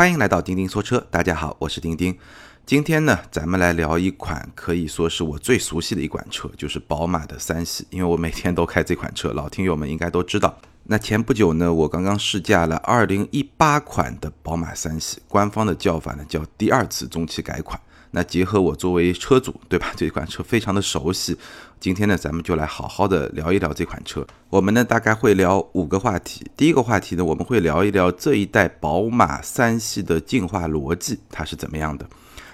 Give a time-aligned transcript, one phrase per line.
[0.00, 2.16] 欢迎来到钉钉说车，大家好，我是钉钉。
[2.64, 10.58] 今天呢，咱们来聊一款可以说是我最熟悉的一款车，就是宝马的三系，因为我每天都开这款车，老听友们应该都知道。
[10.84, 17.78] 那前不久呢，我刚刚试驾了2018款的宝马三系，官方的叫法呢叫第二次中期改款。
[18.12, 19.92] 那结合我作为车主，对吧？
[19.96, 21.36] 这款车非常的熟悉。
[21.78, 24.26] 今天呢，咱们就来好好的聊一聊这款车。
[24.50, 26.44] 我们呢大概会聊五个话题。
[26.56, 32.06] 第一个话题呢，我们会聊一聊这一代宝马三系的进化逻辑，它是怎么样的。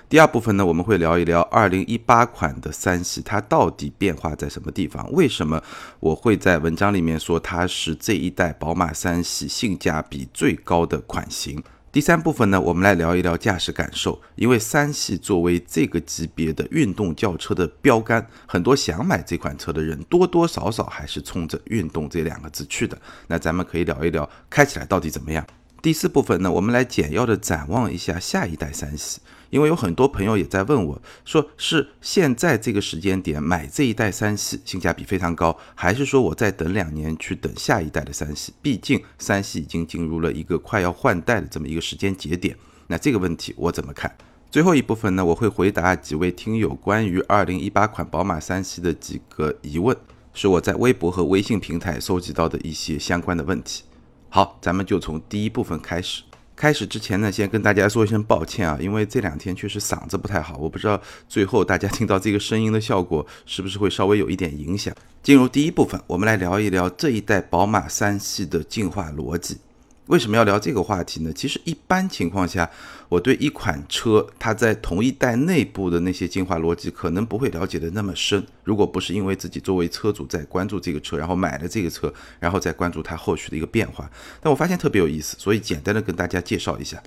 [0.08, 5.10] 第二部分呢，我们会聊一聊2018款的三系，它到底变化在什么地方？
[5.10, 5.60] 为什么
[5.98, 11.60] 我会在文章里面说它是这一代宝马三系性价比最高的款型？
[11.96, 23.00] 第三部分呢，我们来聊一聊驾驶感受，因为三系作为这个级别的运动轿车的标杆，很多想买这款车的人多多少少还是冲着运动这两个字去的。
[23.28, 25.42] 那咱们可以聊一聊开起来到底怎么样。
[25.86, 29.20] 第四部分呢，我们来简要的展望一下下一代三系。
[29.50, 38.52] 因为有很多朋友也在问我，说是现在这个时间点买这一代三系性价比非常高，还是说我再等两年去等下一代的三系？
[38.60, 42.56] 毕竟三系已经进入了一个快要换代的这么一个时间节点。
[42.88, 44.12] 那这个问题我怎么看？
[44.50, 49.96] 最后一部分呢，我会回答几位听友关于二零一八款宝马三系的几个疑问，
[50.34, 53.84] 是我在微博和微信平台收集到的一些相关的问题。
[54.28, 56.22] 好，咱们就从第一部分开始。
[56.54, 64.94] 开始之前呢，先跟大家说一声抱歉啊，因为这两天确实嗓子不太好，我不知道最后大家听到这个声音的效果是不是会稍微有一点影响。
[65.22, 69.58] 进入第一部分，我们来聊一聊这一代宝马三系的进化逻辑。
[70.06, 71.32] 为什么要聊这个话题呢？
[71.32, 72.70] 其实一般情况下，
[73.08, 78.46] 我对一款车它在同一代内部的那些进化逻辑可能不会了解的那么深。
[78.62, 84.08] 如果不是因为自己作为车主在关注这个车，然后买了这个车，然后再关注它后续的一个变化，
[84.40, 87.02] 但我发现特别有意思，所以简单的跟大家介绍一下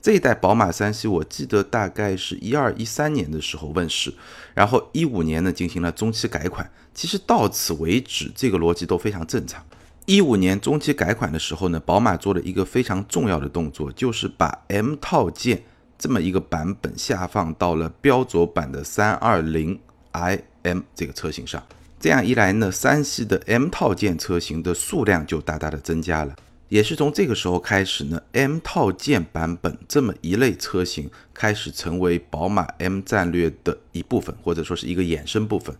[0.00, 1.08] 这一代宝马三系。
[1.08, 4.14] 我记得大概是一二一三年的时候问世，
[4.54, 6.70] 然后一五年呢进行了中期改款。
[6.94, 9.64] 其实到此为止，这个逻辑都非常正常。
[10.06, 15.62] 一五年中期改款的时候呢，宝马做了一个非常重要的动作，就是把 M 套件
[15.98, 19.80] 这么一个版本下放到了标轴版的三二零
[20.12, 21.62] iM 这个车型上。
[21.98, 26.36] 这样一来呢，三系的 M 套件车型的数量就大大的增加了。
[26.68, 35.74] 也是从这个时候开始呢，M 套件版本这么一类车型开始成为宝马 M 战略的一部分，或者说是一个衍生部分。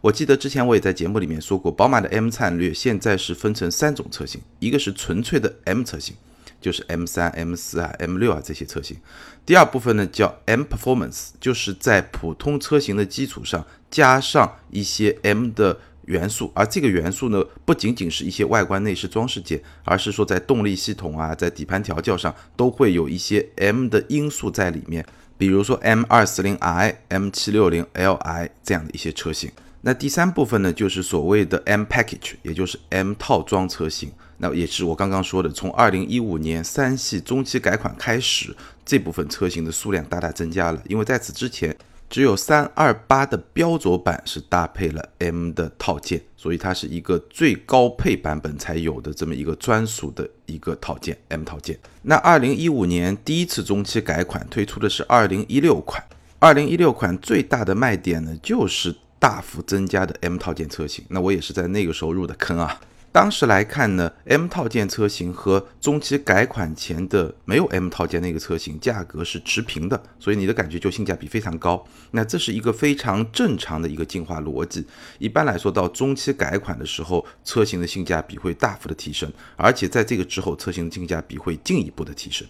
[0.00, 6.14] 我记得之前我也在节目里面说过，宝马的 M 战略现在是分成三种车型，一个是纯粹的 M 车型，
[6.60, 8.96] 就是 M 三、M 四啊、M 六啊这些车型；
[9.44, 25.04] 第二部分呢叫 M Performance，就是在普通车型的基础上加上一些 M 的元素，而这个元素呢不仅仅是一些外观内饰装饰件，而是说在动力系统啊、在底盘调教上都会有一些 M 的因素在里面，
[25.36, 29.50] 比如说 M 二四零 i、M 七六零 Li 这样的一些车型。
[29.80, 34.10] 那第三部分呢，就是所谓的 M package，也就是 M 套装车型。
[34.38, 40.82] 那也是我刚刚说的，从二零一五年三系中期改款开始，这部分车型的数量大大增加了。
[40.88, 41.76] 因为在此之前，
[42.10, 51.78] 只有三二八的标轴版是搭配了 M 的套件，所以它是一个最高配版本才有的这么一个专属的一个套件 M 套件。
[52.02, 56.02] 那二零一五年第一次中期改款推出的是二零一六款，
[56.40, 58.94] 二零一六款最大的卖点呢，就是。
[59.18, 62.80] 大幅增加的 M 套件车型，那我也是在那个时候入的坑啊。
[63.10, 71.82] 当时来看呢，M 套件车型和中期改款前的没有 M 套件那个车型价格是持平的，所以你的感觉就性价比非常高。
[72.10, 74.86] 那这是一个非常正常的一个进化逻辑。
[75.18, 82.46] 一般来说，到中期改款的时候，车型的性价比会大幅的提升，而且在这个之后，车型的性价比会进一步的提升。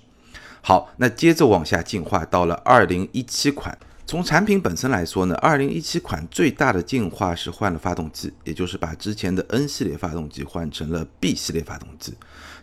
[0.61, 3.79] 好，那接着往下进化到了二零一七款。
[4.09, 12.15] 从产品本身来说呢，二零一七款最大的进化是换了发动机，也就是把之前的 N 系列发动机换成了 B 系列发动机。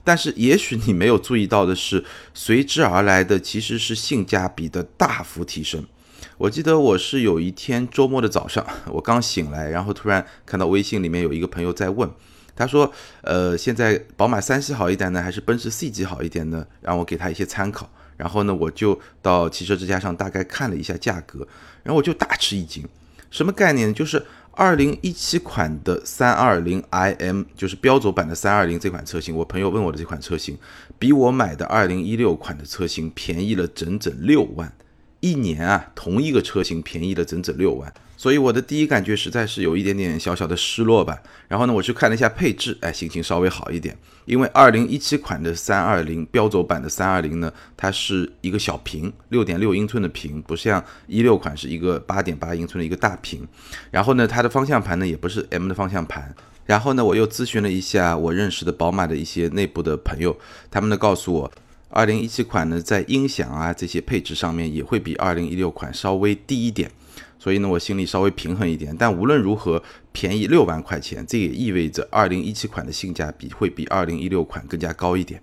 [0.03, 2.03] 但是也许你没有注意到的是，
[2.33, 5.85] 随之而来的其实是性价比的大幅提升。
[6.39, 12.09] 我记得我是有一天周末的早上， 我刚醒来，然后突然看到微信里面有一个朋友在问，
[12.55, 12.91] 他说
[13.21, 17.87] ：“呃，现在宝马三系好一点呢，还是奔驰 C 级好一点呢？”让我给他一些参考。
[18.17, 21.47] 然后呢，我就到汽车之家上大概看了一下价格，
[21.83, 22.87] 然后我就大吃一惊，
[23.29, 23.93] 什么概念呢？
[23.93, 29.35] 就是二零一七款的三二零 iM，就是标轴版的三二零这款车型。
[29.35, 30.57] 我朋友问我的这款车型，
[30.97, 34.73] 比我买的二零一六款的车型便宜了整整六万，
[35.19, 37.93] 一年啊，同一个车型便宜了整整六万。
[38.17, 41.21] 所以我的第一感觉实在是有一点点小小的失落吧。
[41.47, 43.97] 然后呢，我去看了一下配置，哎，心情稍微好一点。
[44.25, 53.47] 因为二零一七款的三二零标轴版的三二零呢，它是一个小屏，六点六英寸的屏，不像一六款是一个八点八英寸的一个大屏。
[53.91, 56.33] 然后呢，它的方向盘呢也不是 M 的方向盘。
[56.65, 60.35] 然后呢，我又咨询了一下我认识的宝马的一些内部的朋友，
[60.71, 61.51] 他们呢告诉我，
[61.89, 66.89] 二零一七款呢在音响啊这些配置上面也会比二零一六款稍微低一点。
[67.45, 68.95] 所以呢，我心里稍微平衡一点。
[68.97, 69.79] 但无论如何，
[70.11, 75.39] 便宜六万块钱，这也意味着二零一七款的性价比会比二零一六款更加高一点。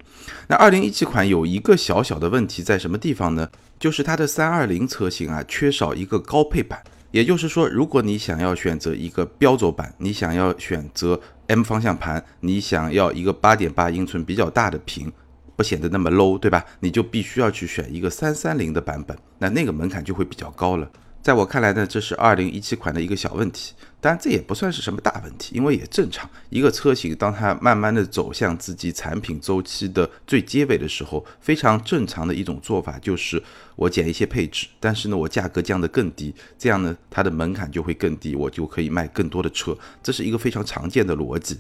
[0.49, 3.49] 那二零一七款有一个小小的问题在什么地方呢？
[3.79, 6.83] 就是它的三二零车型啊，缺少一个高配版。
[7.13, 15.13] 也就是说，如果你想要选择一个标轴版，你想要选择 M 方向盘，你想要一个八点八英寸比较大的屏，
[15.55, 16.65] 不显得那么 low，对吧？
[16.81, 20.91] 你就必须要去选一个三三零的版本，那那个门槛就会比较高了。
[21.23, 26.29] 在我看来呢，这是二零一七款的一个小问题，当然这也不算是什么大问题，因为也正常。
[26.51, 33.41] 一个车型当它慢慢的走向自己产品周期的最结尾的时候，非常正常的一种做法就是
[33.77, 41.57] 我减一些配置，但是呢我价格降得更低，这样呢它的门槛就会更低，我就可以卖更多的车，这是一个非常常见的逻辑。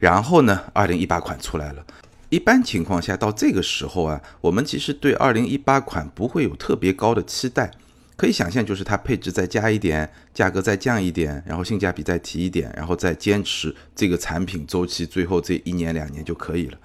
[0.00, 1.86] 然后呢，二零一八款出来了，
[2.30, 7.70] 一般情况下到这个时候啊，我们其实对二零一八款不会有特别高的期待。
[8.18, 16.76] 可以想象，就是它配置再加一点，价格再降一点，然后性价比再提一点，然后再坚持这个产品周期，最后这一年两年就可以了。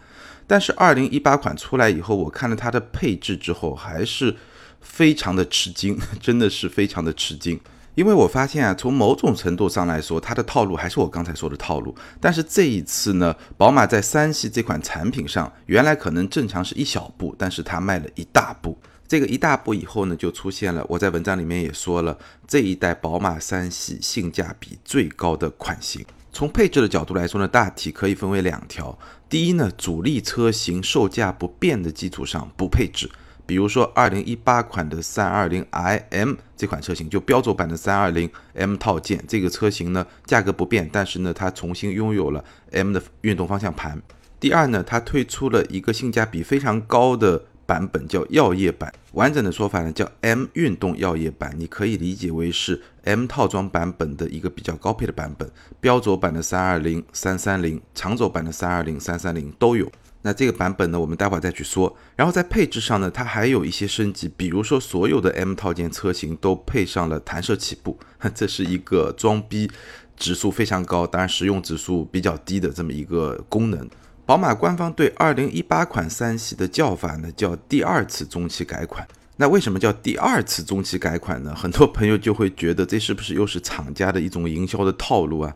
[0.45, 4.35] 但是二零一八款出来以后，我看了它的配置之后，还是
[4.79, 7.59] 非常的吃惊， 真的是非常的吃惊。
[7.95, 11.95] 因为我发现啊，从某种程度上来说，它的套路还是我刚才说的套路。
[12.21, 18.77] 但是这一次呢，宝马在三系这款产品上，原来可能正常是一小步，但是它迈了一大步。
[19.07, 20.83] 这个一大步以后呢，就出现了。
[20.89, 22.17] 我在文章里面也说了，
[22.47, 26.03] 这一代宝马三系性价比最高的款型。
[26.31, 28.97] 从配置的角度来说呢，大体可以分为两条。
[29.29, 33.07] 第一呢，主力车型售价不变的基础上不配置，
[33.45, 44.01] 比如说二零一八款的三二零 iM 这款车型，就标轴版的三二零 M 套件，这个车型呢价格不变，但是呢它重新拥有了 M 的运动方向盘。
[44.39, 47.43] 第二呢，它推出了一个性价比非常高的。
[47.65, 55.49] 版本叫药业版，完整的说法呢叫 M 运动药业版，你可以理解为是 M 套装版本的一个比较高配的版本。
[55.79, 59.91] 标轴版的三二零、三三零，长轴版的三二零、三三零都有。
[60.25, 61.93] 那这个版本呢，我们待会儿再去说。
[62.15, 67.99] 然后在配置上呢，它还有一些升级，比如说所有的 M 套件车型都配上了弹射起步，
[68.33, 69.69] 这是一个装逼
[70.15, 73.89] 指数非常高，当然实用指数比较低的这么一个功能。
[74.25, 79.05] 宝马官方对二零一八款三系的叫法呢，叫第二次中期改款。
[79.35, 81.53] 那为什么叫第二次中期改款呢？
[81.53, 85.53] 很多朋友就会觉得这是不是又是厂家的一种营销的套路啊？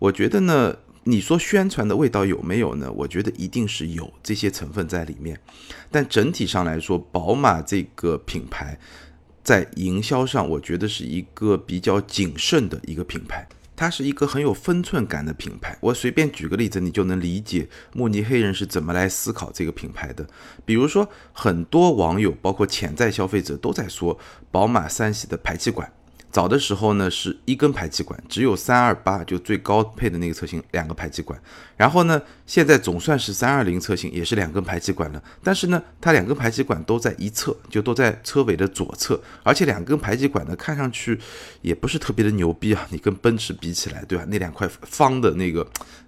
[0.00, 0.74] 我觉得呢，
[1.04, 2.90] 你说宣传的味道有没有呢？
[2.90, 5.38] 我觉得一定是有这些成分在里面。
[5.90, 8.76] 但整体上来说，宝马这个品牌
[9.44, 13.46] 在营销上，我觉得是一个比较谨慎的一个品牌。
[13.80, 15.74] 它是一个很有分寸感的品牌。
[15.80, 20.26] 我随便举个例子，你就能理解慕尼黑人是怎么来思考这个品牌的。
[20.66, 24.18] 比如说，很多网友，包括潜在消费者，都在说
[24.50, 25.90] 宝马三系的排气管。
[26.30, 31.40] 早的时候呢，是一根排气管，只有三二八就最高配的那个车型两个排气管。
[31.76, 35.22] 然后呢，现在总算是三二零车型也是两根排气管了。
[35.42, 41.18] 但是呢，它两根排气管都在一侧，就都在车尾的左侧，而且两根排气管呢，看上去
[41.62, 42.86] 也不是特别的牛逼啊。
[42.90, 44.24] 你跟奔驰比起来，对吧？
[44.28, 45.66] 那两块方的那个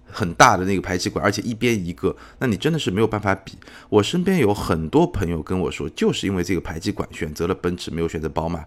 [0.09, 3.53] 很大的那个排气管，而且一边一个，那你真的是没有办法比。
[3.89, 8.63] 我身边有很多朋友跟我说，就是因为这个排气管选择了奔驰，没有选择宝马。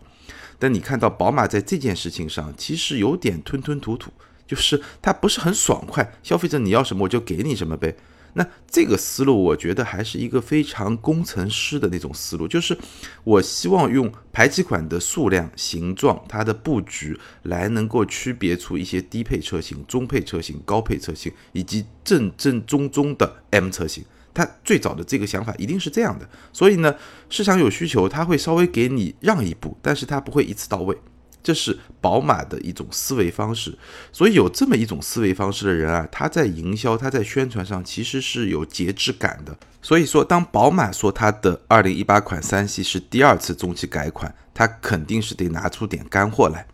[0.59, 4.11] 但你看到宝马在这件事情上其实有点吞吞吐吐，
[4.47, 6.15] 就是它不是很爽快。
[6.23, 7.97] 消费者你要什么我就给你什么呗。
[8.39, 12.77] 那这个思路我觉得还是一个非常工程师的那种思路，就是
[13.25, 24.05] 我希望用排气管的数量、形状、它的布局来能够区别出一些低配车型、中配车型、高配车型以及正正宗宗的 M 车型。
[24.37, 26.95] 他最早的这个想法一定是这样的，所以呢，
[27.31, 30.95] 市场有需求，他会稍微给你让一步，但是他不会一次到位，
[31.43, 33.79] 这是宝马的一种思维方式。
[34.13, 39.57] 所以有这么一种思维方式的人啊，他在营销、他在宣传上其实是有节制感的。
[39.81, 46.67] 所以说，当宝马说它的二零一八款三系是第二次中期改款，它肯定是得拿出点干货来。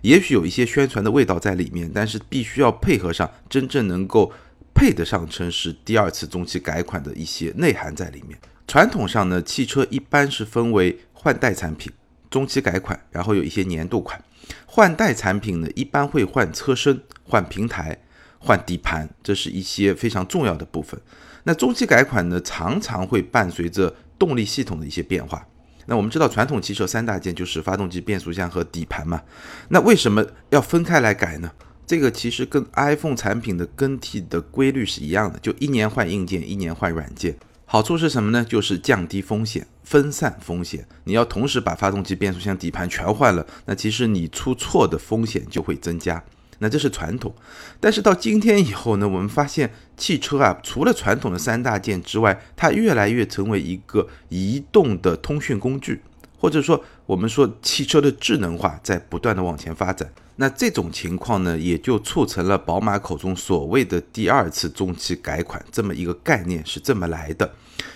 [0.00, 4.32] 也许有一些宣传的味道在里面，但是必须要配合上真正能够。
[4.74, 8.38] 配得上称是第二次中期改款的一些内涵在里面。
[8.66, 11.92] 传统上呢，汽车一般是分为换代产品、
[12.30, 14.22] 中期改款，然后有一些年度款。
[14.66, 17.98] 换代产品呢，一般会换车身、换平台、
[18.38, 21.00] 换底盘，这是一些非常重要的部分。
[21.44, 25.46] 那中期改款呢，常常会伴随着动力系统的一些变化。
[25.86, 29.20] 那我们知道，传统汽车三大件就是发动机、变速箱和底盘嘛。
[29.68, 31.50] 那为什么要分开来改呢？
[31.86, 37.36] 这个其实跟 iPhone 产品的更替的规律是一样的，就一年换硬件，一年换软件。
[37.64, 38.44] 好处是什么呢？
[38.48, 40.84] 就是降低风险，分散风险。
[41.04, 46.22] 你要同时把发动机、变速箱、底盘全换了，那其实你出错的风险就会增加。
[46.58, 47.34] 那这是传统，
[47.80, 56.02] 但是到今天以后呢，我们发现汽车啊，除了传统的三大件之外，它越来越成为一个移动的通讯工具，
[56.38, 60.12] 或者说我们说汽车的智能化在不断的往前发展。
[60.40, 67.52] 那这种情况呢，也就促成了宝马口中所谓的第二次中期改款这么一个概念是这么来的。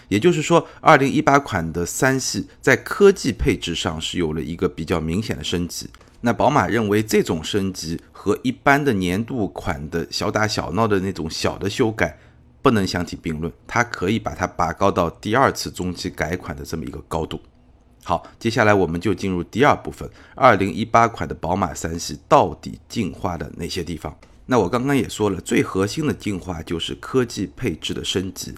[0.08, 5.88] 也就是说，二零一八款的三系在科技配置上是有了一个比较明显的升级。
[6.20, 12.18] 那宝马认为这种升级和一般的年度款的小打小闹的那种小的修改
[12.60, 17.40] 不能相提并论，它可以把它拔高到第二次中期改款的这么一个高度。
[18.04, 20.08] 好，接下来我们就进入第二部分。
[20.34, 24.14] 二零一八款的宝马三系到底进化的哪些地方？
[24.46, 28.54] 那我刚刚也说了，最核心的进化就是科技配置的升级。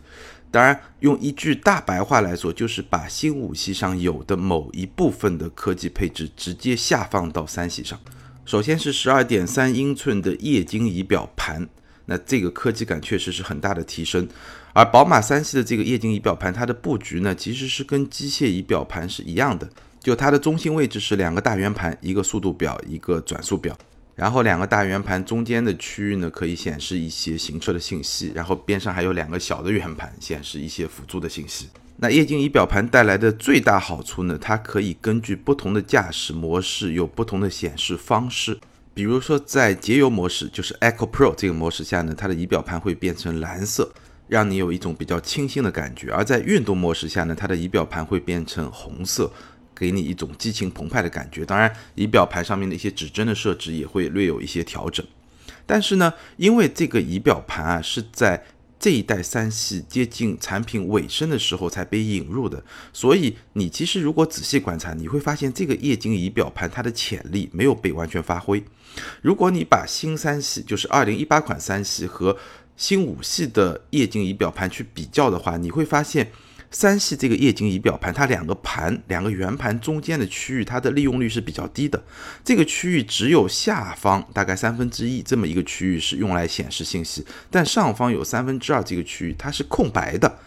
[0.51, 7.97] 当然，用一句大白话来说，就是把新五系上有的某一部分的科技配置直接下放到三系上。
[8.45, 11.69] 首先是十二点三英寸的液晶仪表盘，
[12.07, 14.27] 那这个科技感确实是很大的提升。
[14.77, 19.67] 而宝马三系的这个液晶仪表盘，它的布局呢，其实是跟机械仪表盘是一样的，
[20.01, 23.75] 就它的中心位置是两个大圆盘，一个速度表，一个转速表，
[24.15, 31.71] 然后两个大圆盘中间的区域呢，可以显示一些行车的信息，然后边上还有两个小的圆盘，显示一些辅助的信息。
[31.97, 38.59] 那液晶仪表盘带来的最大好处呢，它可以根据不同的驾驶模式有不同的显示方式，
[38.93, 43.91] 比如说在节油模式，就是 Eco Pro 这个模式下呢，它的仪表盘会变成蓝色。
[44.29, 49.31] 让你有一种比较清新的感觉，而在运动模式下呢，它的仪表盘会变成红色，
[49.75, 51.45] 给你一种激情澎湃的感觉。
[51.45, 55.05] 当然，仪表盘上面的一些指针的设置也会略有一些调整。
[55.65, 58.45] 但是呢，因为这个仪表盘啊是在
[58.79, 68.63] 这一代三系接近产品尾声的时候才被引入的，所以你其实如果仔细观察，你会发现这个液晶仪表盘它的潜力没有被完全发挥。
[69.23, 72.37] 如果你把新三系，就是二零一八款三系和
[72.77, 76.31] 新五系的液晶仪表盘去比较的话，你会发现
[76.71, 82.03] 三系这个液晶仪表盘，它两个盘、两个圆盘中间的区域，它的利用率是比较低的。
[82.45, 90.39] 这个区域只有下方大概三分之一这么一个区域是用来显示信息，但上方有三分之二这个区域它是空白的。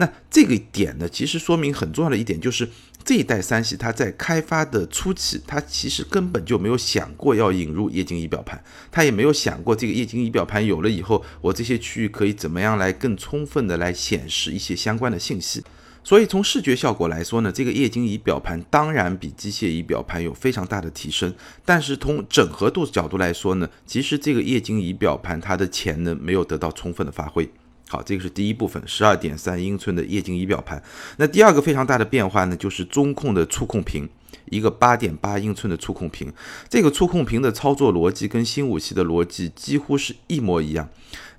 [0.00, 2.68] 那这个点呢，其实说明很重要的一点就是。
[3.04, 15.64] 这一代三系，它在开发的初期，它其实根本就没有想过要引入液晶仪表盘，它也没有想过这个液晶仪表盘有了以后，我这些区域可以怎么样来更充分的来显示一些相关的信息。
[16.04, 21.32] 所以从视觉效果来说呢，这个液晶仪表盘当然比机械仪表盘有非常大的提升，
[21.64, 27.48] 但是从整合度角度来说呢，其实这个液晶仪表盘它的潜能没有得到充分的发挥。
[27.90, 30.82] 好，这个是第一部分，十二点三英寸的液晶仪表盘。
[31.16, 34.06] 那第二个非常大的变化呢，就是中控的触控屏，
[34.50, 36.30] 一个八点八英寸的触控屏。
[36.68, 40.86] 这个触控屏的操作逻辑跟新五系的逻辑几乎是一模一样。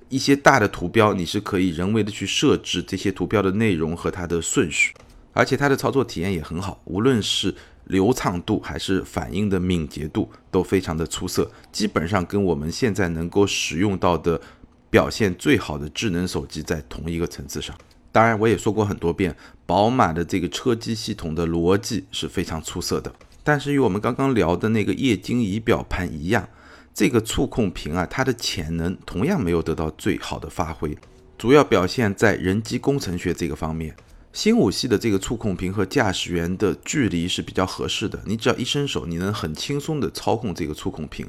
[0.09, 4.95] 一些大的图标，你是可以人为的去设置这些图标的内容和它的顺序，
[5.33, 7.53] 而且它的操作体验也很好，无论是
[7.83, 14.41] 流畅度还是反应的敏捷度都非常的出色，基本上跟我们现在能够使用到的。
[14.89, 17.75] 表现最好的智能手机在同一个层次上。
[18.11, 23.13] 当然，我也说过很多遍，宝马的这个车机系统的逻辑是非常出色的。
[23.43, 26.47] 但是与我们刚刚聊的那个液晶仪表盘一样，
[26.93, 30.97] 这个触控屏啊，它的潜能同样没有得到最好的发挥，
[31.37, 33.95] 主要表现在人机工程学这个方面。
[34.33, 41.27] 新五系的这个触控屏和驾驶员的距离是比较合适的，你只要一伸手，你能很轻松地操控这个触控屏。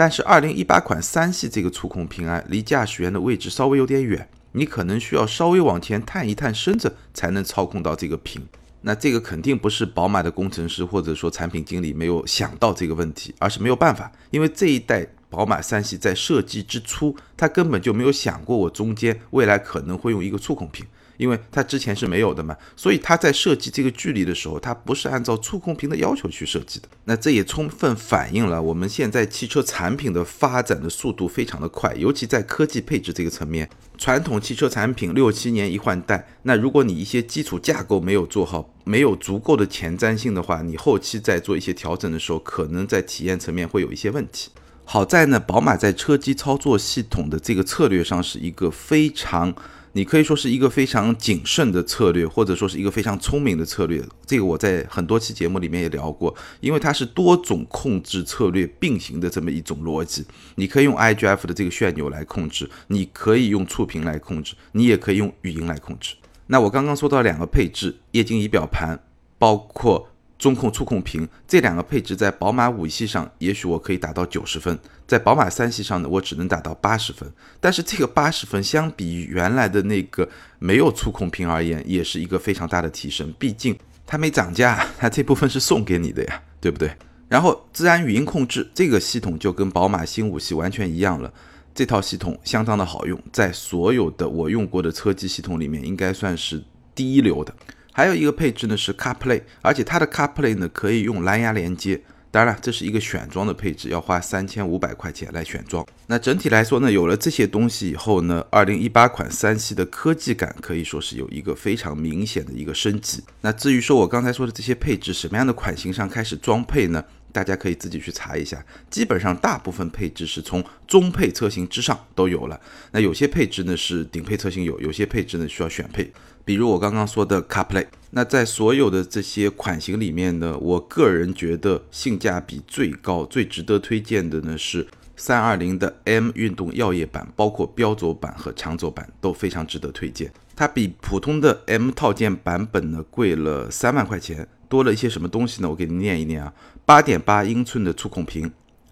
[0.00, 8.40] 但是二零一八款三系这个触控屏啊，离驾驶员的位置稍微有点远，你可能需要稍微往前探一探身子才能操控到这个屏。
[8.80, 20.86] 那这个肯定不是宝马的工程师或者说产品经理没有想到这个问题，而是没有办法，因为这一代宝马三系在设计之初，它根本就没有想过我中间未来可能会用一个触控屏，
[21.20, 26.88] 因为它之前是没有的嘛，所以它在设计这个距离的时候，它不是按照触控屏的要求去设计的。
[27.04, 44.50] 那这也充分反映了我们现在汽车产品的发展的速度非常的快，尤其在科技配置这个层面，传统汽车产品六七年一换代，那如果你一些基础架构没有做好，没有足够的前瞻性的话，你后期在做一些调整的时候，可能在体验层面会有一些问题。
[44.84, 49.54] 好在呢，宝马在车机操作系统的这个策略上是一个非常，
[49.92, 54.00] 你可以说是一个非常谨慎的策略，或者说是一个非常聪明的策略。
[54.24, 60.24] 这个我在很多期节目里面也聊过，因为它是多种控制策略并行的这么一种逻辑。
[60.54, 66.14] 你可以用 IGF 的这个旋钮来控制，你可以用触屏来控制，你也可以用语音来控制。
[66.46, 69.02] 那我刚刚说到两个配置，液晶仪表盘，
[69.38, 70.09] 包括。
[70.40, 74.74] 中控、触控屏这两个配置在宝马五系上，也许我可以达到九十分；
[75.06, 77.30] 在宝马三系上呢，我只能达到八十分。
[77.60, 80.26] 但是这个八十分相比于原来的那个
[80.58, 83.30] 没有触控屏而言，也是一个非常大的提升。
[83.38, 86.90] 毕竟它没涨价，它这部分是送给你的呀，对不对？
[87.28, 91.30] 然后自然语音控制这个系统就跟宝马新五系完全一样了，
[91.74, 97.54] 这套系统相当的好用，在所有的我用过的车机系统里面，应该算是第一流的。
[98.00, 102.00] 还有一个配置呢是 CarPlay，而且它的 CarPlay 呢可以用蓝牙连接。
[102.30, 105.86] 当然了，这是一个选装的配置，要花三千五百块钱来选装。
[106.06, 113.22] 那整体来说呢，有了这些东西以后呢，二零一八款三系的科技感可以说是有一个非常明显的一个升级。
[113.42, 117.04] 那至于说我刚才说的这些配置，什么样的款型上开始装配呢？
[117.32, 118.64] 大家可以自己去查一下。
[118.90, 122.60] 基本上大部分配置是从中配车型之上都有了。
[122.90, 126.10] 那有些配置呢是顶配车型有，有些配置呢需要选配。
[126.44, 140.32] 比如我刚刚说的 CarPlay，那在所有的这些款型里面呢，我个人觉得性价比最高、最值得推荐的呢是三二零的 M 运动耀夜版，包括标轴版和长轴版都非常值得推荐。
[140.56, 145.68] 它比普通的 M 套件版本呢贵了三万块钱，多了一些什么东西呢？
[145.68, 146.52] 我给你念一念啊：
[146.84, 148.50] 八点八英寸的触控屏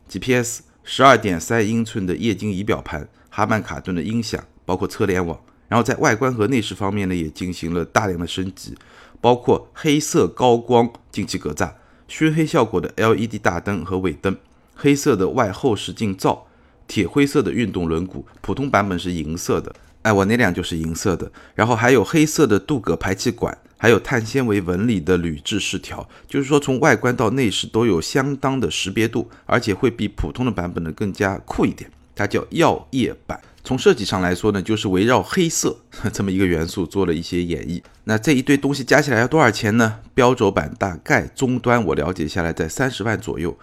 [0.09, 5.39] ，GPS，十二点三英寸的液晶仪表盘，哈曼卡顿的音响，包括车联网。
[5.69, 8.75] 然后在外观和内饰方面呢，也进行了大量的升级，
[9.21, 11.71] 包括黑色高光进气格栅、
[12.09, 14.37] 熏黑效果的 LED 大灯和尾灯、
[14.75, 16.47] 黑色的外后视镜罩、
[16.87, 21.31] 铁灰色的运动轮毂，普通版本是银色的，哎，我那辆就是银色的。
[21.55, 31.91] 然后还有黑色的镀铬排气管，还有碳纤维纹理的铝制饰条，就是说从外观到内饰都有相当的识别度，而且会比普通的版本呢更加酷一点。
[32.15, 33.39] 它叫耀夜版。
[33.69, 35.79] 从设计上来说呢，就是围绕黑色
[36.11, 37.83] 这么一个元素做了一些演绎。
[38.05, 40.01] 那这一堆东西加起来要多少钱呢？
[40.15, 43.55] 标轴版大概终端我了解下来在三十万左右，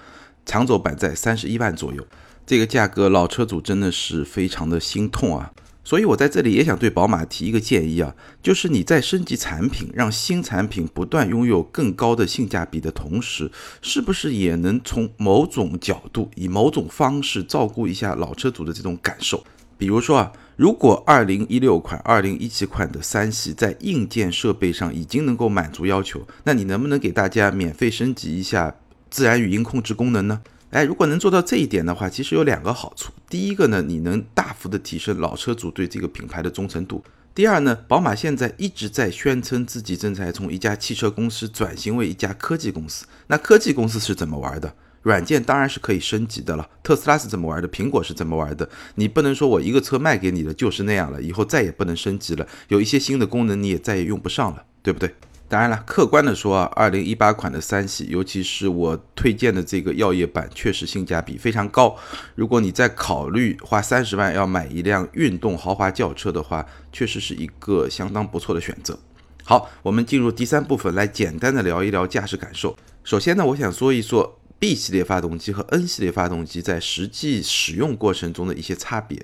[0.45, 2.05] 长轴版在三十一万左右。
[2.45, 5.51] 这个价格老车主真的是非常的心痛啊！
[5.83, 8.13] 所以我在这里也想对宝马提一个建议啊，
[8.43, 13.49] 就是你在升级产品，让新产品不断拥有更高的性价比的同时，
[13.81, 19.43] 是不是也能从某种角度，以某种方式照顾一下老车主的这种感受？
[19.77, 28.75] 比如说啊，如果二零一六款、二零一七款的三系在硬件设备上已经能够满足要求，那你能不能给大家免费升级一下
[29.09, 30.41] 自然语音控制功能呢？
[30.71, 33.11] 哎，如果能做到这一点的话，其实有两个好处。
[33.29, 37.03] 第一个呢，你能大幅的提升老车主对这个品牌的忠诚度。
[37.33, 43.05] 第二呢，宝马现在一直在宣称自己正在从一家汽车公司转型为一家科技公司。
[43.27, 44.73] 那科技公司是怎么玩的？
[45.05, 47.69] 软件当然是可以升级的了，特斯拉是怎么玩的？
[47.69, 48.67] 苹果是怎么玩的？
[48.95, 55.13] 你不能说我一个车卖给你了就是那样了，以后再也不能升级了，有一些新的功能你也再也用不上了，对不对？
[55.47, 61.95] 当然了，客观的说啊，二零一八款的三系，尤其是我推荐的这个耀夜版，确实性价比非常高。
[62.33, 68.97] 如果你在考虑花三十万要买一辆运动豪华轿车的话，确实是一个相当不错的选择。
[69.43, 72.75] 好，我们进入第三部分，来简单的聊一聊驾驶感受。
[73.03, 74.39] 首先呢，我想说一说。
[74.57, 79.21] B 系列发动机和 N 系列发动机在实际使用过程中的一些差别，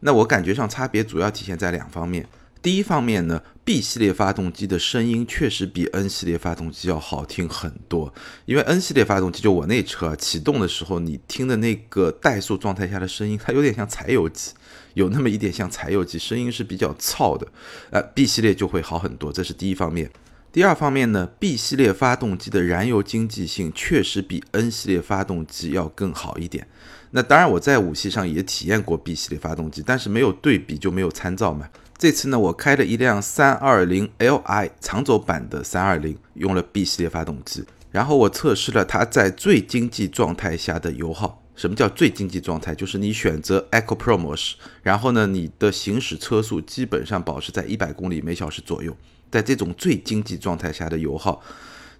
[0.00, 2.28] 那我感觉上差别主要体现在两方面。
[2.62, 8.14] 第一方面呢，B 系列发动机的声音确实比 N 系列发动机要好听很多，
[8.46, 14.52] 因为 N 系列发动机就我那车启动的时候，你听的那个怠速状态下的声音，它有点像柴油机，
[14.94, 17.46] 有那么一点像柴油机，声音是比较噪的。
[17.90, 20.10] 呃，B 系列就会好很多，这是第一方面。
[20.54, 26.64] 第二方面呢，B 系列发动机的燃油经济性确实比 N 系列发动机要更好一点。
[27.10, 31.68] 那当然，我在五系上也体验过 B 系列发动机，但是没有对比就没有参照嘛。
[31.98, 42.74] 这次呢，我开了一辆 320Li 长轴版的320，用了 B 系列发动机，然后我测试了它在最经济状态下的油耗，什么叫最经济状态？
[42.74, 48.96] 就是你选择 Eco Pro 模式，然后呢，你的行驶车速基本上保持在一百公里每小时左右，
[49.30, 51.42] 在这种最经济状态下的油耗，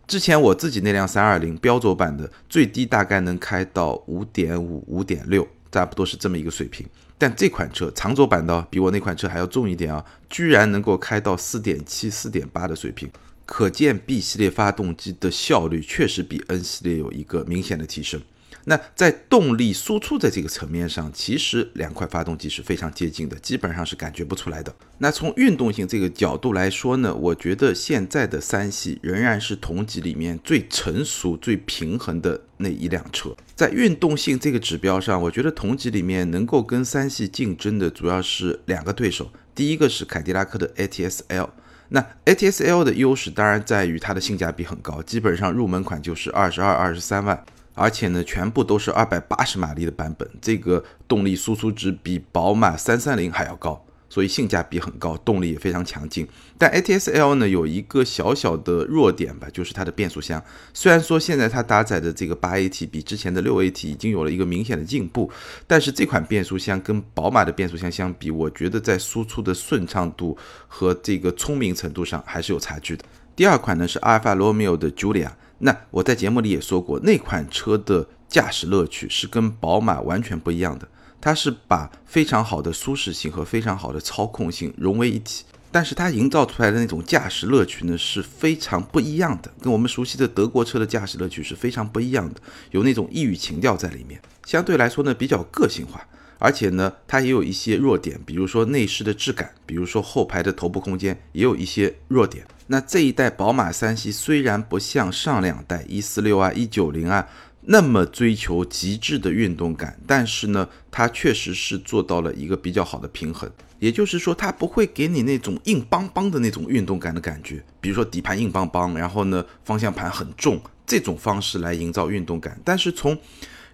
[0.06, 6.86] 之前我自己那辆三二零标轴版的最低大概能开到五点五、五点六，差不多是这么一个水平。
[7.16, 13.08] 但这款车长轴版的比我那款车还要重一点啊，居然能够开到四点七、四点八的水平，
[13.46, 18.20] 可见 B 系列发动机的效率确实比 N 系列有一个明显的提升。
[18.66, 24.74] 那在动力输出的这个层面上，其实两块发动机是非常接近的，基本上是感觉不出来的。
[24.98, 33.36] 那从运动性这个角度来说呢，我觉得现在的三系仍然是同级里面最成熟、最平衡的那一辆车。
[33.54, 41.50] 在运动性这个指标上，我觉得同级里面能够跟三系竞争的主要是两个对手，第一个是凯迪拉克的 ATS L。
[41.90, 47.44] 那 ATS L 的优势当然在于它的性价比很高，基本上入门款就是二十二、二十三万。
[47.74, 56.26] 而且呢，全部都是二百八十马力的版本，这个动力输出值比宝马三三零还要高，所以性价比很高，动力也非常强劲。
[56.56, 60.40] 但 ATS L 呢有一个小小的弱点吧，就是它的变速箱。
[60.72, 65.28] 虽然说现在它搭载的这个八 AT 比之前的六 AT 已经有了一个明显的进步，
[65.66, 73.04] 但是这款变速箱跟宝马的变速箱相比，我觉得在输出的顺畅度和这个聪明程度上还是有差距的。
[73.34, 75.32] 第二款呢是阿尔法罗密欧的 Julia。
[75.58, 80.88] 那我在节目里也说过，那款车的驾驶乐趣是跟宝马完全不一样的。
[81.20, 92.40] 它是把非常好的舒适性和非常好的操控性融为一体，但是它营造出来的那种驾驶乐趣呢是非常不一样的，跟我们熟悉的德国车的驾驶乐趣是非常不一样的，
[92.72, 94.20] 有那种异域情调在里面。
[94.44, 96.06] 相对来说呢比较个性化，
[96.38, 102.46] 而且呢它也有一些弱点，比如说内饰的质感，比如说后排的头部空间也有一些弱点。
[102.66, 107.28] 那这一代宝马三系虽然不像上两代一四六啊、一九零啊
[107.66, 113.50] 那么追求极致的运动感，但是呢，它确实是做到了一个比较好的平衡。
[113.78, 122.58] 也就是说，它不会给你那种硬邦邦的那种运动感的感觉，比如说底盘硬邦邦，然后呢方向盘很重这种方式来营造运动感。
[122.64, 123.18] 但是从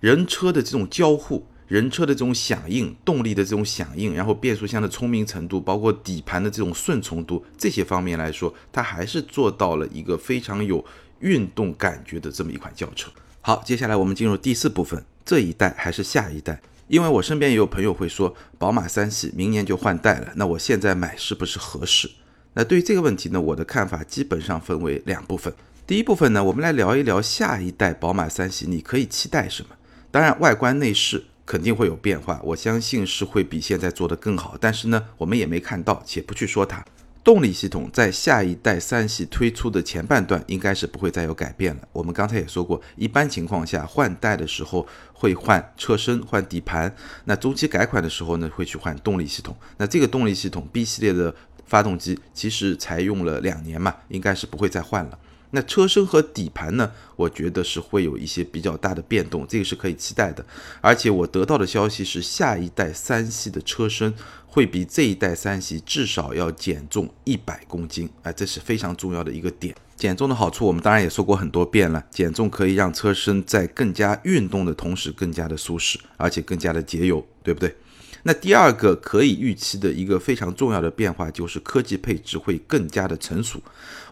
[0.00, 10.84] 人车的这种交互，人车的这种响应，动力的这种响应，然后变速箱的聪明程度，包括底盘的这种顺从度，这些方面来说，它还是做到了一个非常有
[11.20, 13.08] 运动感觉的这么一款轿车。
[13.40, 16.60] 好，接下来我们进入第四部分，这一代还是下一代？
[16.88, 22.10] 因为我身边也有朋友会说，宝马三系明年就换代了，那我现在买是不是合适？
[22.54, 25.54] 那对于这个问题呢，我的看法基本上分为两部分。
[25.86, 29.68] 第一部分呢，我们来聊一聊下一代宝马三系，你可以期待什么？
[30.10, 31.26] 当然，外观内饰。
[31.50, 34.56] 肯定会有变化，我相信是会比现在做得更好。
[34.60, 36.84] 但是呢，我们也没看到，且不去说它。
[37.24, 41.88] 动力系统在下一代三系推出的前半段，应该是不会再有改变了。
[41.92, 46.94] 我们刚才也说过，一般情况下换代的时候会换车身、换底盘。
[47.24, 49.56] 那中期改款的时候呢，会去换动力系统。
[49.76, 51.34] 那这个动力系统 B 系列的
[51.66, 55.18] 发动机其实才用了两年嘛，应该是不会再换了。
[55.52, 56.92] 那车身和底盘呢？
[57.16, 60.44] 我觉得是会有一些比较大的变动，这个是可以期待的。
[60.80, 64.14] 而且我得到的消息是，下一代三系的车身
[64.46, 69.74] 会比这一代三系至少要减重一百公斤，哎，这是非常重要的一个点。
[69.96, 77.76] 减重的好处我们当然也说过很多遍了，减重可以让车身在更加运动的同时更加的舒适，而且更加的节油，对不对？
[78.22, 83.62] 那第二个可以预期的一个非常重要的变化就是科技配置会更加的成熟。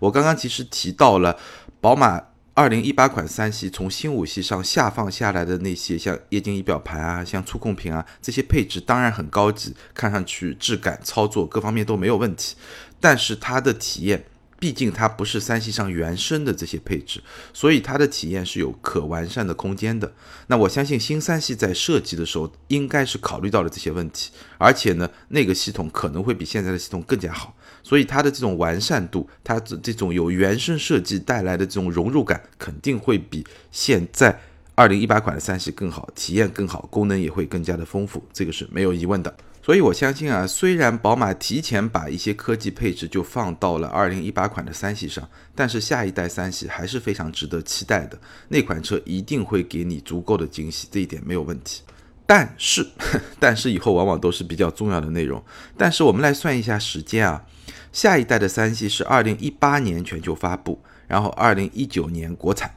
[0.01, 1.39] 我刚刚其实提到了
[1.81, 2.23] 宝马
[2.55, 12.57] 二零一八款三系从新五系上下放下来的那些像液晶仪表盘啊、像触控屏啊这些配置，当然很高级，看上去质感、操作各方面都没有问题，
[12.99, 14.25] 但是它的体验。
[14.59, 20.13] 毕竟它不是三系上原生的这些配置，所以它的体验是有可完善的空间的。
[20.49, 34.41] 那我相信新三系在设计的时候应该是考虑到了这些问题，而且呢，那个系统可能会比现在的系统更加好，所以它的这种完善度，它的这种有原生设计带来的这种融入感，肯定会比现在
[34.75, 39.37] 二零一八款的三系更好，体验更好，功能也会更加的丰富，这个是没有疑问的。
[39.69, 48.19] 所以，我相信啊，虽然宝马提前把一些科技配置就放到了二零一八款的三系上，但是下一代三系还是非常值得期待的。
[48.49, 51.83] 那款车一定会给你足够的惊喜，这一点没有问题。
[52.25, 52.87] 但是，
[53.39, 55.45] 但是以后往往都是比较重要的内容。
[55.77, 57.45] 但是我们来算一下时间啊，
[57.93, 62.75] 下一代的三系是二零一八年全球发布，然后二零一九年国产。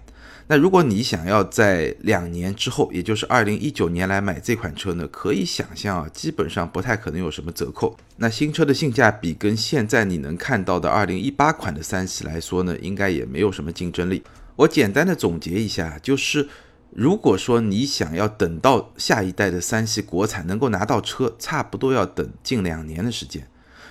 [0.51, 7.95] 那如果你想要在两年之后，也就是二零一九年来买这款车呢，可以想象啊，基本上不太可能有什么折扣。
[8.17, 14.21] 那新车的性价比跟现在你能看到的二零一八款的三系来说呢，应该也没有什么竞争力。
[14.57, 16.49] 我简单的总结一下，就是
[16.89, 23.47] 如果说你想要等到下一代的三系国产能够拿到车，差不多要等近两年的时间。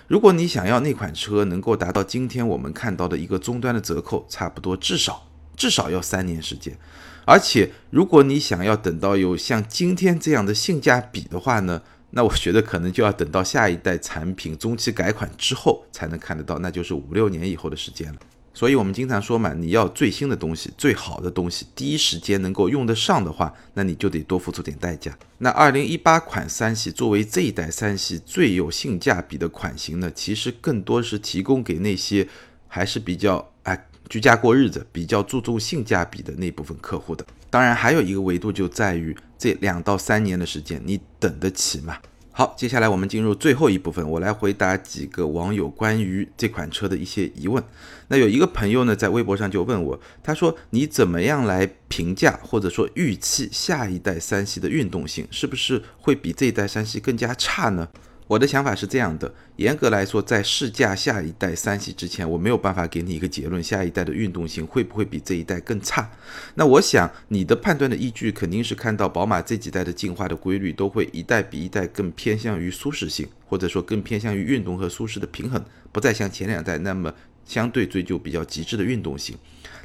[0.06, 5.29] 如果你想要那款车能够达到今天我们看到的一个终端的折扣，差不多至少
[5.60, 6.74] 至少要三年时间。
[7.26, 18.18] 而且，如果你想要等到有像今天这样的性价比的话呢，那我觉得可能就要等到下一代产品中期改款之后才能看得到，那就是五六年以后的时间了。
[18.54, 25.16] 所以，我们经常说嘛，你要最新的东西、最好的东西，第一时间能够用得上的话，那你就得多付出点代价。
[25.38, 32.26] 那二零一八款三系作为这一代三系最有性价比的款型呢，其实更多是提供给那些
[32.66, 33.52] 还是比较
[34.10, 37.24] 居家过日子、比较注重性价比的那部分客户的。
[37.48, 41.96] 当然，还有一个维度就在于这两到三年的时间，你等得起吗？
[42.32, 47.62] 好，接下来我们进入最后一部分，我来回答几个网友关于这款车的一些疑问。
[48.08, 57.88] 那有一个朋友呢，在微博上就问我，他说：“你怎么样来评价或者说预期下一代三系的运动性，是不是会比这一代三系更加差呢？”
[58.30, 66.08] 我的想法是这样的，严格来说，在试驾下一代三系之前，我没有办法给你一个结论，下一代的运动性会不会比这一代更差。
[66.54, 77.12] 那我想你的判断的依据肯定是看到宝马这几代的进化的规律，都会一代比一代更偏向于舒适性，或者说更偏向于运动和舒适的平衡，不再像前两代那么
[77.44, 79.36] 相对追求比较极致的运动性。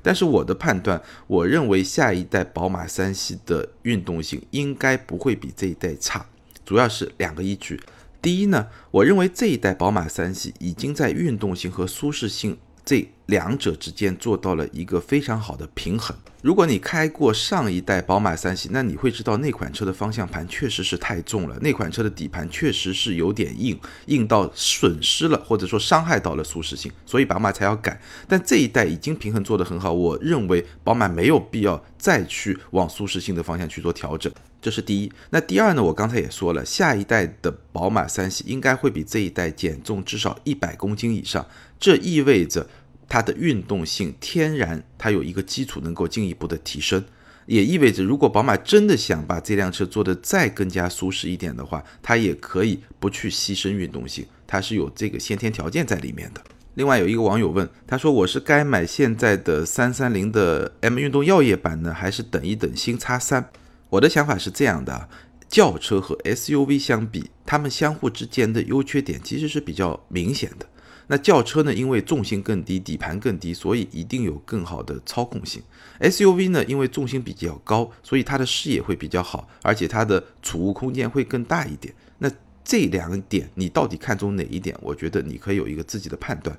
[0.04, 6.24] 但是我的判断，我认为下一代宝马三系的运动性应该不会比这一代差，
[6.64, 7.82] 主要是两个依据。
[8.26, 16.18] 第一呢，我认为这一代宝马三系已经在运动性和舒适性这两者之间做到了一个非常好的平衡。
[16.42, 28.02] 如果你开过上一代宝马三系，那你会知道那款车的方向盘确实是太重了，那款车的底盘确实是有点硬，硬到损失了或者说伤害到了舒适性，所以宝马才要改。
[28.28, 34.34] 但这一代已经平衡做得很好，我认为宝马没有必要再去往舒适性的方向去做调整。
[34.66, 35.84] 这是第一，那第二呢？
[35.84, 41.46] 我刚才也说了，下一代的宝马三系应该会比这一代减重至少一百公斤以上，
[41.80, 42.68] 这意味着
[43.08, 47.06] 它的运动性天然它有一个基础能够进一步的提升，
[47.46, 56.42] 也意味着如果宝马真的想把这辆车做得再更加舒适一点的话，它也可以不去牺牲运动性，它是有这个先天条件在里面的。
[56.74, 63.48] 另外有一个网友问，他说我是该买现在的三三零的 M 运动药业版呢，还是等一等新叉三？
[63.96, 65.08] 我的想法是这样的，
[65.48, 70.68] 轿车和 SUV 相比，它们相互之间的优缺点其实是比较明显的。
[71.08, 75.62] 那轿车呢，因为重心更低，底盘更低，所以一定有更好的操控性。
[76.02, 81.94] SUV 呢，因为重心比较高，所以它的视野会比较好，而且它的储物空间会更大一点。
[82.18, 82.30] 那
[82.66, 84.78] 这两点你到底看中哪一点？
[84.82, 86.58] 我觉得你可以有一个自己的判断。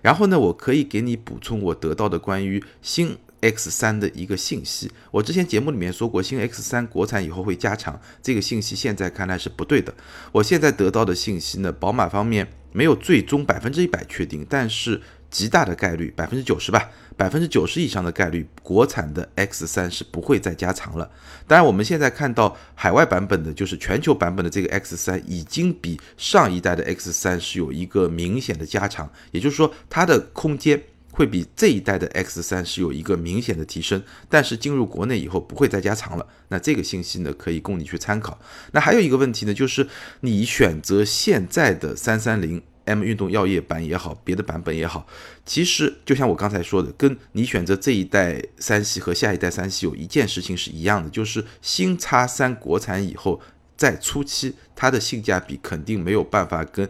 [0.00, 3.16] 然后呢，我可以给你补充我得到的关于新。
[3.42, 9.92] X 三的一个信息，我之前节目里面说过，新 X 三国产以后会加长，这个信息现在看来是不对的。
[10.30, 21.10] 我现在得到的信息呢，宝马方面没有最终百分之一百确定，但是极大的概率，百分之九十吧，百分之九十以上的概率，国产的 X 三是不会再加长了。
[21.48, 30.80] 当然，我们现在看到海外版本的，就是全球版本的这个 X 三，已经比上一代的 X 三是有一个明显的加长，也就是说它的空间。
[31.12, 36.26] 会比这一代的 X 三是有一个明显的提升，但是进入国内以后不会再加长了。
[36.48, 38.40] 那这个信息呢，可以供你去参考。
[38.72, 39.86] 那还有一个问题呢，就是
[40.20, 45.06] 你选择现在的三三零 M 运动药业版也好，别的版本也好，
[45.46, 53.40] 其实就像我刚才说的，跟你选择这一代三系和下一代三系有一件事情是一样的，就是新叉三国产以后，
[53.76, 56.88] 在初期它的性价比肯定没有办法跟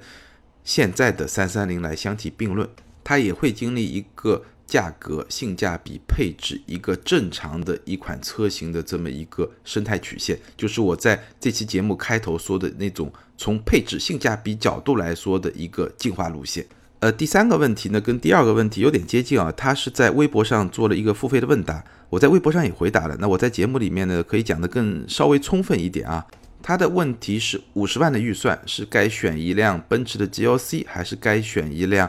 [0.64, 2.68] 现在的三三零来相提并论。
[3.04, 16.64] 它也会经历一个价格、性价比、配置一个正常的一款车型的这么一个生态曲线，就是我在这期节目开头说的那种从配置、性价比角度来说的一个进化路线。
[17.00, 23.16] 呃，第三个问题呢，跟第二个问题有点接近啊，他是在微博上做了一个付费的问答，我在微博上也回答了。
[23.18, 26.24] 那我在节目里面呢，可以讲的更稍微充分一点啊。
[26.62, 32.08] 他的问题是五十万的预算是该选一辆奔驰的 GLC 还是该选一辆？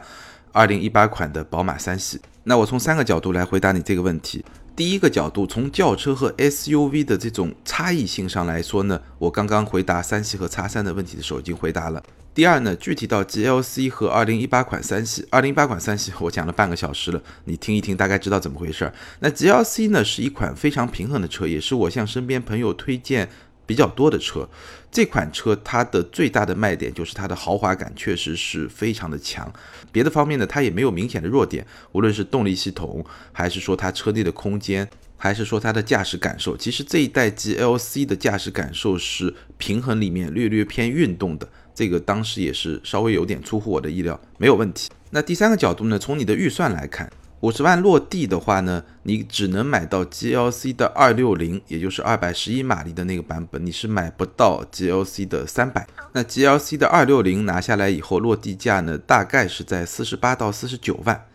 [0.54, 4.46] 二零一八款的宝马三系，那我从三个角度来回答你这个问题。
[4.76, 12.04] 第一个角度，从轿车和 SUV 的这种差异性上来说呢，我刚刚回答三系和叉三的问题的时候已经回答了。
[12.36, 18.94] 第二呢，具体到 GLC 和二零一八款三系，二零一八款三系 我讲了半个小时了，你听一听，大概知道怎么回事儿。
[19.22, 23.28] 那 GLC 呢是一款非常平衡的车，也是我向身边朋友推荐。
[23.66, 24.48] 比较多的车，
[24.92, 29.52] 这款车它的最大的卖点就是它的豪华感确实是非常的强。
[29.92, 36.58] 别的方面呢，它也没有明显的弱点，无论是动力系统，还是说它车内的空间，还是说它的驾驶感受？
[36.58, 44.90] 其实这一代 GLC 的驾驶感受是平衡里面略略偏运动的，这个当时也是稍微有点出乎我的意料，没有问题。
[45.12, 47.12] 那第三个角度呢，从你的预算来看。
[47.44, 55.86] 五十万落地的话呢，你只能买到 GLC 的二六零，也就是二百十一马力的那个版本，你是买不到 GLC 的三百。
[56.14, 61.26] 那 GLC 的二六零拿下来以后，落地价呢大概是在四十八到四十九万。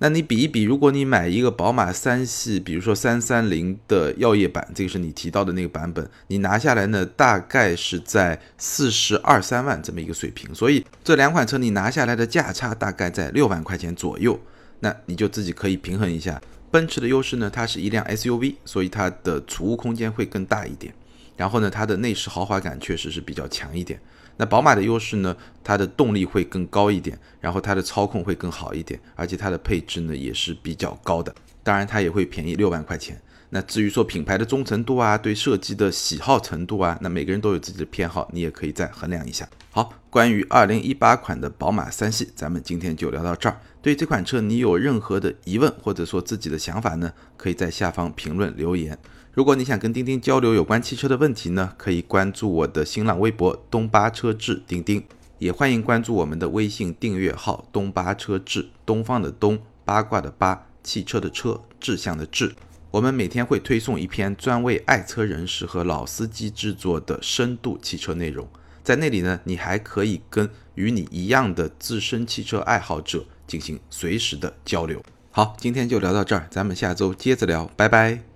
[0.00, 10.52] 那你比一比，如果你买一个宝马三系，比如说三三零的耀夜版，这个是你提到的那个版本，你拿下来呢大概是在四十二三万这么一个水平。
[10.52, 14.36] 所以这两款车你拿下来的价差大概在六万块钱左右。
[14.84, 16.38] 那你就自己可以平衡一下，
[16.70, 20.92] 奔驰的优势呢，它是一辆 SUV，所以它的储物空间会更大一点。
[21.38, 23.98] 然后呢，它的内饰豪华感确实是比较强一点。
[24.36, 31.34] 那宝马的优势呢，它的动力会更高一点，然后它的操控会更好一点，而且它的配置呢也是比较高的。
[31.62, 33.18] 当然，它也会便宜六万块钱。
[33.48, 39.48] 那至于说品牌的忠诚度啊，对设计的喜好程度啊，那每个人都有自己的偏好，你也可以再衡量一下。
[39.70, 43.56] 好，关于二零一八款的宝马三系，咱们今天就聊到这儿。
[43.84, 47.12] 对这款车你有任何的疑问或者说自己的想法呢？
[47.36, 48.98] 可以在下方评论留言。
[49.34, 55.04] 如果你想跟钉钉交流有关汽车的问题呢，可以关注我的新浪微博东巴车志钉钉，
[55.38, 62.54] 也欢迎关注我们的微信订阅号东巴车志，东方的东，八卦的八，汽车的车，志向的志。
[62.90, 68.48] 我们每天会推送一篇专为爱车人士和老司机制作的深度汽车内容，
[68.82, 75.02] 在那里呢，你还可以跟与你一样的资深汽车爱好者进行随时的交流。
[75.30, 78.33] 好，今天就聊到这儿，咱们下周接着聊，拜拜。